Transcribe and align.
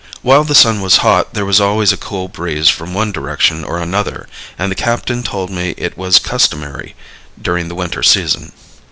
While 0.23 0.43
the 0.43 0.55
sun 0.55 0.81
was 0.81 0.97
hot 1.05 1.35
there 1.35 1.45
was 1.45 1.61
always 1.61 1.91
a 1.91 1.95
cool 1.95 2.27
breeze 2.27 2.69
from 2.69 2.91
one 2.95 3.11
direction 3.11 3.63
or 3.63 3.77
another, 3.77 4.27
and 4.57 4.71
the 4.71 4.75
captain 4.75 5.21
told 5.21 5.51
me 5.51 5.75
it 5.77 5.95
was 5.95 6.17
customary 6.17 6.95
during 7.39 7.67
the 7.67 7.75
winter 7.75 8.01
season. 8.01 8.51